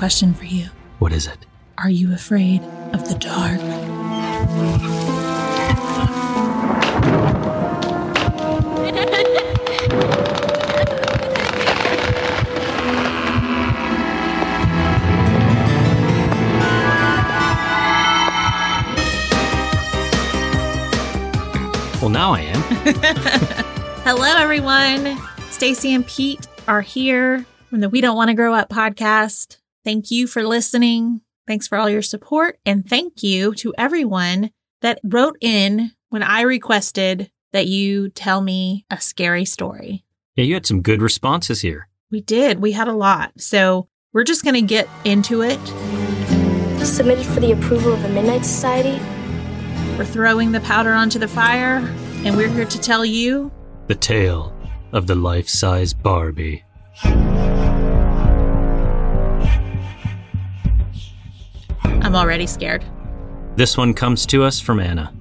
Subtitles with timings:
[0.00, 0.66] question for you.
[0.98, 1.44] What is it?
[1.76, 2.62] Are you afraid
[2.94, 3.60] of the dark?
[22.00, 22.62] Well, now I am.
[24.04, 25.18] Hello, everyone.
[25.50, 29.59] Stacy and Pete are here from the We Don't Want to Grow Up podcast.
[29.84, 31.22] Thank you for listening.
[31.46, 32.58] Thanks for all your support.
[32.66, 34.50] And thank you to everyone
[34.82, 40.04] that wrote in when I requested that you tell me a scary story.
[40.36, 41.88] Yeah, you had some good responses here.
[42.10, 42.60] We did.
[42.60, 43.32] We had a lot.
[43.38, 45.58] So we're just going to get into it.
[46.84, 49.00] Submitted for the approval of the Midnight Society.
[49.98, 51.76] We're throwing the powder onto the fire,
[52.24, 53.52] and we're here to tell you
[53.86, 54.52] The tale
[54.92, 56.64] of the life size Barbie.
[62.10, 62.84] I'm already scared.
[63.54, 65.14] This one comes to us from Anna.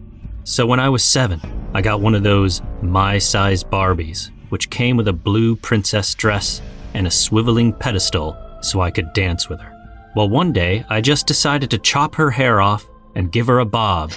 [0.44, 1.40] So when I was seven,
[1.76, 6.64] I got one of those my size Barbies, which came with a blue princess dress
[6.96, 9.72] and a swiveling pedestal so I could dance with her.
[10.16, 13.66] Well, one day I just decided to chop her hair off and give her a
[13.66, 14.12] bob.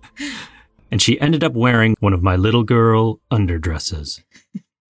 [0.90, 4.22] and she ended up wearing one of my little girl underdresses.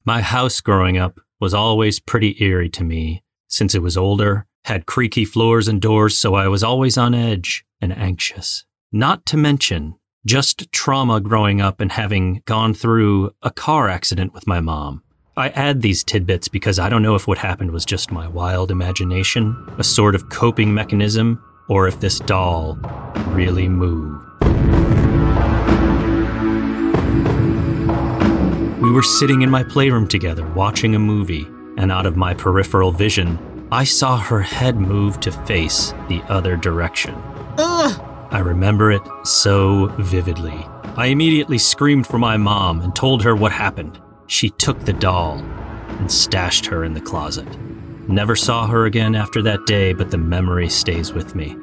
[0.04, 4.86] My house growing up was always pretty eerie to me since it was older, had
[4.86, 8.64] creaky floors and doors, so I was always on edge and anxious.
[8.90, 14.46] Not to mention just trauma growing up and having gone through a car accident with
[14.46, 15.02] my mom.
[15.36, 18.70] I add these tidbits because I don't know if what happened was just my wild
[18.70, 22.76] imagination, a sort of coping mechanism, or if this doll
[23.28, 24.24] really moved.
[28.80, 32.92] We were sitting in my playroom together watching a movie, and out of my peripheral
[32.92, 33.38] vision,
[33.74, 37.12] I saw her head move to face the other direction.
[37.58, 38.00] Ugh.
[38.30, 40.64] I remember it so vividly.
[40.96, 44.00] I immediately screamed for my mom and told her what happened.
[44.28, 45.40] She took the doll
[45.88, 47.48] and stashed her in the closet.
[48.08, 51.56] Never saw her again after that day, but the memory stays with me.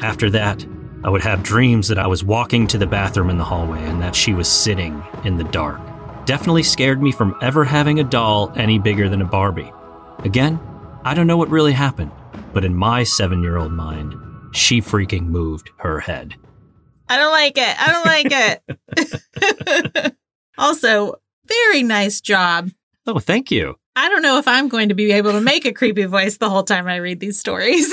[0.00, 0.66] After that,
[1.04, 4.02] I would have dreams that I was walking to the bathroom in the hallway and
[4.02, 5.80] that she was sitting in the dark.
[6.26, 9.72] Definitely scared me from ever having a doll any bigger than a Barbie.
[10.24, 10.58] Again,
[11.04, 12.12] I don't know what really happened,
[12.52, 14.14] but in my seven year old mind,
[14.52, 16.36] she freaking moved her head.
[17.08, 17.76] I don't like it.
[17.80, 18.26] I don't like
[19.90, 20.14] it.
[20.58, 22.70] also, very nice job.
[23.06, 23.74] Oh, thank you.
[23.96, 26.48] I don't know if I'm going to be able to make a creepy voice the
[26.48, 27.92] whole time I read these stories.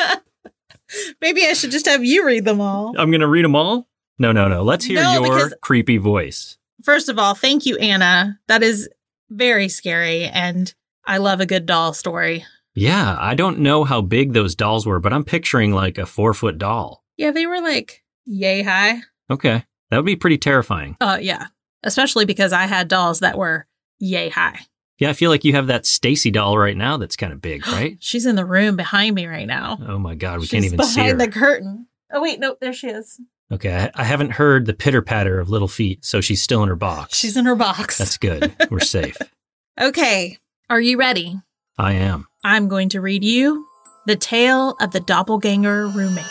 [1.20, 2.94] Maybe I should just have you read them all.
[2.98, 3.88] I'm going to read them all?
[4.18, 4.62] No, no, no.
[4.62, 6.56] Let's hear No, your creepy voice.
[6.84, 8.38] First of all, thank you, Anna.
[8.46, 8.88] That is
[9.28, 10.72] very scary, and
[11.04, 12.44] I love a good doll story.
[12.74, 16.34] Yeah, I don't know how big those dolls were, but I'm picturing like a four
[16.34, 17.04] foot doll.
[17.16, 19.00] Yeah, they were like yay high.
[19.30, 19.64] Okay.
[19.90, 20.96] That would be pretty terrifying.
[21.00, 21.48] Uh, yeah,
[21.82, 23.66] especially because I had dolls that were
[23.98, 24.60] yay high.
[24.98, 27.66] Yeah, I feel like you have that Stacy doll right now that's kind of big,
[27.66, 27.96] right?
[28.00, 29.78] She's in the room behind me right now.
[29.88, 31.04] oh my God, we She's can't even see her.
[31.16, 31.86] behind the curtain.
[32.12, 33.20] Oh wait, no, there she is.
[33.52, 36.68] okay, I, I haven't heard the pitter patter of little feet, so she's still in
[36.68, 37.16] her box.
[37.18, 37.98] She's in her box.
[37.98, 38.54] That's good.
[38.70, 39.16] We're safe.
[39.80, 40.38] okay,
[40.70, 41.34] are you ready?
[41.78, 42.28] I am.
[42.44, 43.66] I'm going to read you
[44.06, 46.28] the tale of the doppelganger roommates.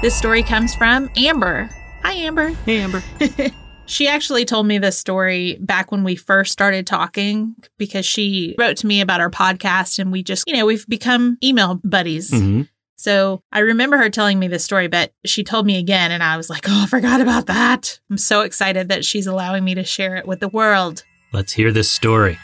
[0.00, 1.68] This story comes from Amber.
[2.02, 2.48] Hi, Amber.
[2.64, 3.02] Hey, Amber.
[3.88, 8.76] She actually told me this story back when we first started talking because she wrote
[8.76, 12.30] to me about our podcast and we just, you know, we've become email buddies.
[12.30, 12.62] hmm
[12.98, 16.36] So I remember her telling me this story, but she told me again and I
[16.36, 18.00] was like, oh, I forgot about that.
[18.10, 21.04] I'm so excited that she's allowing me to share it with the world.
[21.32, 22.38] Let's hear this story.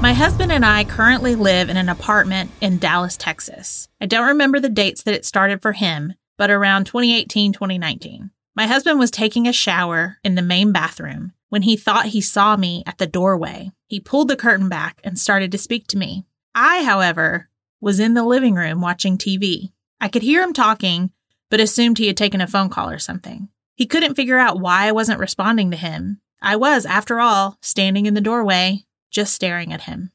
[0.00, 3.88] My husband and I currently live in an apartment in Dallas, Texas.
[4.00, 8.30] I don't remember the dates that it started for him, but around 2018, 2019.
[8.54, 12.56] My husband was taking a shower in the main bathroom when he thought he saw
[12.56, 13.70] me at the doorway.
[13.86, 16.24] He pulled the curtain back and started to speak to me.
[16.54, 17.48] I, however,
[17.80, 19.72] was in the living room watching TV.
[20.00, 21.10] I could hear him talking,
[21.48, 23.48] but assumed he had taken a phone call or something.
[23.74, 26.20] He couldn't figure out why I wasn't responding to him.
[26.42, 30.10] I was, after all, standing in the doorway, just staring at him.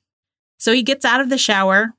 [0.58, 1.94] So he gets out of the shower,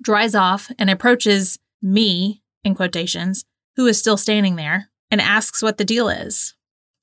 [0.00, 3.44] dries off, and approaches me, in quotations,
[3.76, 6.54] who is still standing there, and asks what the deal is.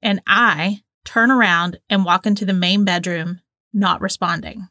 [0.01, 3.41] And I turn around and walk into the main bedroom,
[3.71, 4.67] not responding.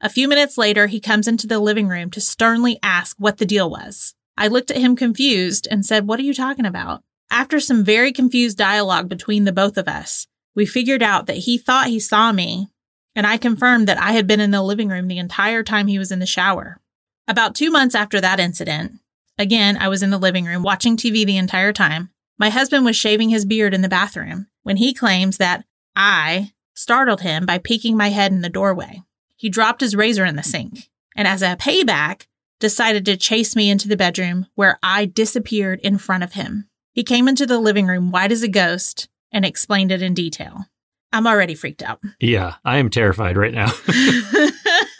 [0.00, 3.46] A few minutes later, he comes into the living room to sternly ask what the
[3.46, 4.14] deal was.
[4.36, 7.02] I looked at him confused and said, What are you talking about?
[7.30, 10.26] After some very confused dialogue between the both of us,
[10.56, 12.68] we figured out that he thought he saw me,
[13.14, 15.98] and I confirmed that I had been in the living room the entire time he
[15.98, 16.80] was in the shower.
[17.28, 18.94] About two months after that incident,
[19.38, 22.10] again, I was in the living room watching TV the entire time.
[22.40, 27.20] My husband was shaving his beard in the bathroom when he claims that I startled
[27.20, 29.02] him by peeking my head in the doorway.
[29.36, 32.28] He dropped his razor in the sink, and as a payback,
[32.58, 36.66] decided to chase me into the bedroom where I disappeared in front of him.
[36.92, 40.64] He came into the living room white as a ghost and explained it in detail.
[41.12, 42.00] I'm already freaked out.
[42.20, 43.70] Yeah, I am terrified right now.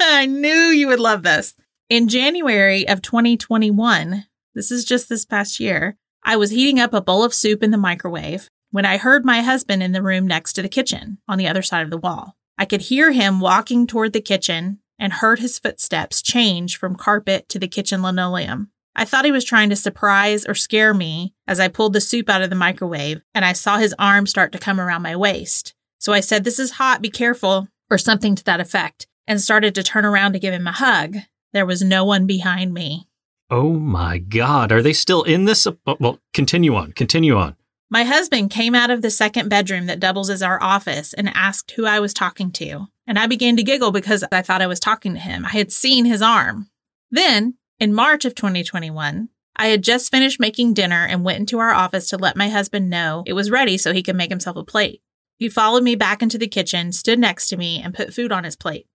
[0.00, 1.54] I knew you would love this.
[1.88, 7.00] In January of 2021, this is just this past year, I was heating up a
[7.00, 10.52] bowl of soup in the microwave when I heard my husband in the room next
[10.54, 12.36] to the kitchen on the other side of the wall.
[12.58, 17.48] I could hear him walking toward the kitchen and heard his footsteps change from carpet
[17.48, 18.70] to the kitchen linoleum.
[18.94, 22.28] I thought he was trying to surprise or scare me as I pulled the soup
[22.28, 25.74] out of the microwave and I saw his arm start to come around my waist.
[25.98, 29.74] So I said, This is hot, be careful, or something to that effect, and started
[29.74, 31.16] to turn around to give him a hug.
[31.52, 33.08] There was no one behind me.
[33.50, 34.70] Oh my God.
[34.70, 35.66] Are they still in this?
[35.66, 36.92] Oh, well, continue on.
[36.92, 37.56] Continue on.
[37.90, 41.72] My husband came out of the second bedroom that doubles as our office and asked
[41.72, 42.86] who I was talking to.
[43.08, 45.44] And I began to giggle because I thought I was talking to him.
[45.44, 46.70] I had seen his arm.
[47.10, 51.72] Then, in March of 2021, I had just finished making dinner and went into our
[51.72, 54.62] office to let my husband know it was ready so he could make himself a
[54.62, 55.02] plate.
[55.38, 58.44] He followed me back into the kitchen, stood next to me, and put food on
[58.44, 58.86] his plate.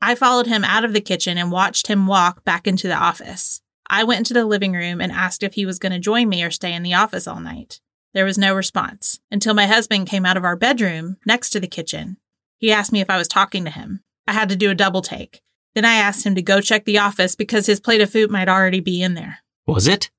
[0.00, 3.62] I followed him out of the kitchen and watched him walk back into the office.
[3.94, 6.42] I went into the living room and asked if he was going to join me
[6.42, 7.80] or stay in the office all night.
[8.12, 11.68] There was no response until my husband came out of our bedroom next to the
[11.68, 12.16] kitchen.
[12.58, 14.02] He asked me if I was talking to him.
[14.26, 15.42] I had to do a double take.
[15.76, 18.48] Then I asked him to go check the office because his plate of food might
[18.48, 19.38] already be in there.
[19.64, 20.10] Was it?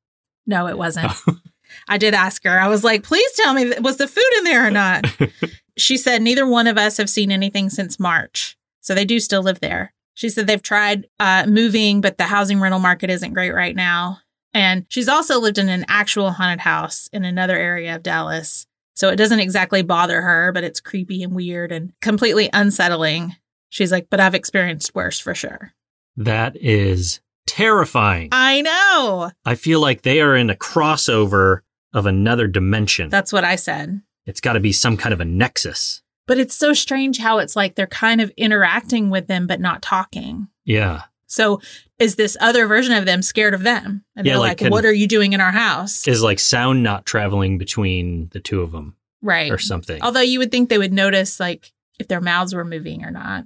[0.48, 1.12] No, it wasn't.
[1.90, 2.58] I did ask her.
[2.58, 5.04] I was like, please tell me, was the food in there or not?
[5.78, 8.58] she said, neither one of us have seen anything since March.
[8.80, 9.94] So they do still live there.
[10.16, 14.20] She said they've tried uh, moving, but the housing rental market isn't great right now.
[14.54, 18.66] And she's also lived in an actual haunted house in another area of Dallas.
[18.96, 23.36] So it doesn't exactly bother her, but it's creepy and weird and completely unsettling.
[23.70, 25.74] She's like, but I've experienced worse for sure.
[26.16, 28.30] That is terrifying.
[28.32, 29.32] I know.
[29.44, 31.60] I feel like they are in a crossover
[31.94, 33.10] of another dimension.
[33.10, 34.02] That's what I said.
[34.26, 36.02] It's got to be some kind of a nexus.
[36.28, 39.82] But it's so strange how it's like they're kind of interacting with them, but not
[39.82, 40.48] talking.
[40.64, 41.04] Yeah.
[41.28, 41.62] So
[42.00, 44.04] is this other version of them scared of them?
[44.16, 46.08] And Yeah, they're like, like, what are you doing in our house?
[46.08, 49.52] Is like sound not traveling between the two of them right.
[49.52, 50.02] or something.
[50.02, 53.46] Although you would think they would notice like if their mouths were moving or not.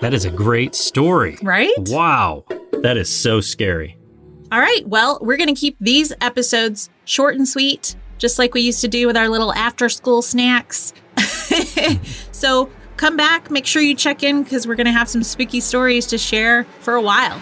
[0.00, 1.36] That is a great story.
[1.42, 1.72] Right?
[1.76, 2.44] Wow.
[2.82, 3.96] That is so scary.
[4.50, 4.86] All right.
[4.86, 8.88] Well, we're going to keep these episodes short and sweet, just like we used to
[8.88, 10.94] do with our little after school snacks.
[12.32, 15.60] so come back, make sure you check in because we're going to have some spooky
[15.60, 17.40] stories to share for a while.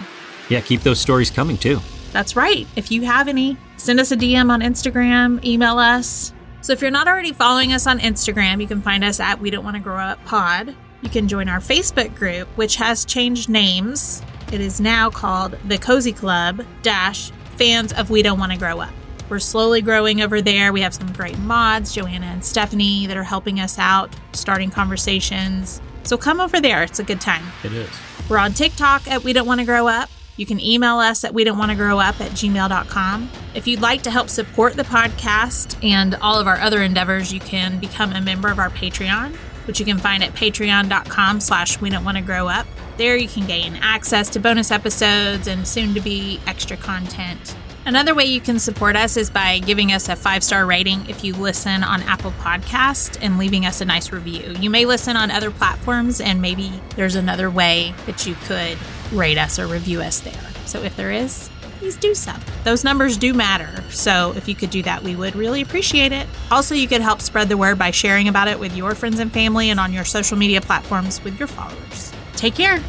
[0.49, 1.79] Yeah, keep those stories coming too.
[2.11, 2.67] That's right.
[2.75, 6.33] If you have any, send us a DM on Instagram, email us.
[6.61, 9.49] So if you're not already following us on Instagram, you can find us at We
[9.49, 10.75] Don't Want to Grow Up Pod.
[11.01, 14.21] You can join our Facebook group, which has changed names.
[14.51, 18.79] It is now called the Cozy Club Dash Fans of We Don't Want to Grow
[18.79, 18.93] Up.
[19.29, 20.71] We're slowly growing over there.
[20.71, 25.81] We have some great mods, Joanna and Stephanie, that are helping us out, starting conversations.
[26.03, 26.81] So come over there.
[26.83, 27.43] It's a good time.
[27.65, 27.89] It is.
[28.29, 30.09] We're on TikTok at We Don't Want to Grow Up.
[30.37, 33.29] You can email us at we don't want to grow up at gmail.com.
[33.55, 37.39] If you'd like to help support the podcast and all of our other endeavors, you
[37.39, 39.35] can become a member of our Patreon,
[39.65, 42.67] which you can find at patreon.com slash we don't want to grow up.
[42.97, 47.55] There you can gain access to bonus episodes and soon to be extra content.
[47.85, 51.23] Another way you can support us is by giving us a five star rating if
[51.23, 54.55] you listen on Apple Podcast and leaving us a nice review.
[54.59, 58.77] You may listen on other platforms, and maybe there's another way that you could
[59.13, 60.33] rate us or review us there.
[60.65, 62.33] So if there is, please do so.
[62.63, 63.83] Those numbers do matter.
[63.91, 66.27] So if you could do that, we would really appreciate it.
[66.49, 69.31] Also, you could help spread the word by sharing about it with your friends and
[69.31, 72.11] family and on your social media platforms with your followers.
[72.37, 72.81] Take care.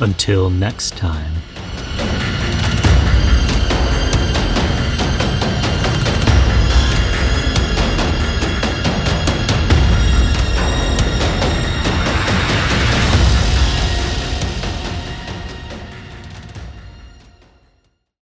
[0.00, 1.32] Until next time.